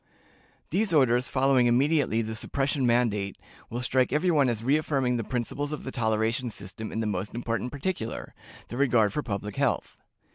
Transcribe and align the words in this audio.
These 0.71 0.95
orders, 0.95 1.29
following 1.29 1.67
immediately 1.67 2.23
the 2.23 2.33
suppression 2.33 2.87
mandate, 2.87 3.37
will 3.69 3.81
strike 3.81 4.11
every 4.11 4.31
one 4.31 4.49
as 4.49 4.63
reaffirming 4.63 5.17
the 5.17 5.23
principles 5.23 5.71
of 5.71 5.83
the 5.83 5.91
toleration 5.91 6.49
system 6.49 6.91
in 6.91 7.01
the 7.01 7.05
most 7.05 7.35
important 7.35 7.71
particular 7.71 8.33
the 8.69 8.77
regard 8.77 9.13
for 9.13 9.21
public 9.21 9.57
health. 9.57 9.97